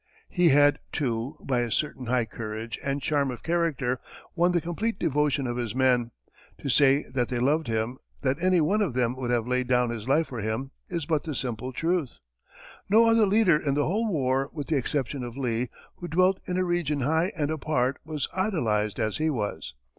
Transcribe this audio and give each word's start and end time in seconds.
He 0.31 0.49
had, 0.49 0.79
too, 0.91 1.37
by 1.43 1.59
a 1.59 1.69
certain 1.69 2.07
high 2.07 2.25
courage 2.25 2.79
and 2.83 3.03
charm 3.03 3.29
of 3.29 3.43
character, 3.43 3.99
won 4.35 4.51
the 4.51 4.59
complete 4.59 4.97
devotion 4.97 5.45
of 5.45 5.57
his 5.57 5.75
men; 5.75 6.09
to 6.57 6.69
say 6.69 7.03
that 7.13 7.27
they 7.27 7.37
loved 7.37 7.67
him, 7.67 7.99
that 8.21 8.41
any 8.41 8.59
one 8.61 8.81
of 8.81 8.95
them 8.95 9.15
would 9.15 9.29
have 9.29 9.45
laid 9.47 9.67
down 9.67 9.91
his 9.91 10.07
life 10.07 10.25
for 10.29 10.39
him, 10.39 10.71
is 10.89 11.05
but 11.05 11.23
the 11.23 11.35
simple 11.35 11.71
truth. 11.71 12.17
No 12.89 13.07
other 13.07 13.27
leader 13.27 13.57
in 13.61 13.75
the 13.75 13.85
whole 13.85 14.07
war, 14.07 14.49
with 14.51 14.65
the 14.69 14.75
exception 14.75 15.23
of 15.23 15.37
Lee, 15.37 15.69
who 15.97 16.07
dwelt 16.07 16.39
in 16.47 16.57
a 16.57 16.63
region 16.63 17.01
high 17.01 17.31
and 17.37 17.51
apart, 17.51 17.99
was 18.03 18.27
idolized 18.33 18.99
as 18.99 19.17
he 19.17 19.29
was. 19.29 19.75